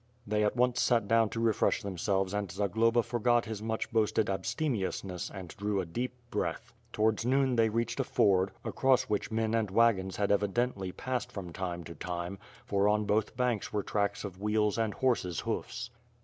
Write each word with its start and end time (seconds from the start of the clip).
1'hey 0.27 0.43
at 0.43 0.55
once 0.55 0.81
sat 0.81 1.07
down 1.07 1.29
to 1.29 1.39
refresh 1.39 1.83
themselves 1.83 2.33
and 2.33 2.51
Zagloba 2.51 3.03
forgot 3.03 3.45
his 3.45 3.61
much 3.61 3.91
boasted 3.91 4.31
abstemiousness 4.31 5.29
and 5.31 5.49
drew 5.55 5.79
a 5.79 5.85
deep 5.85 6.15
breath. 6.31 6.73
Towards 6.91 7.23
noon 7.23 7.55
they 7.55 7.69
reached 7.69 7.99
a 7.99 8.03
ford, 8.03 8.49
across 8.65 9.03
which 9.03 9.29
men 9.29 9.53
and 9.53 9.69
wagons 9.69 10.15
had 10.15 10.31
evidently 10.31 10.91
passed 10.91 11.31
from 11.31 11.53
time 11.53 11.83
to 11.83 11.93
time; 11.93 12.39
for 12.65 12.87
on 12.87 13.05
both 13.05 13.37
banks 13.37 13.71
were 13.71 13.83
tracks 13.83 14.23
of 14.23 14.41
wheels 14.41 14.75
and 14.79 14.95
horses' 14.95 15.41
hoofs. 15.41 15.91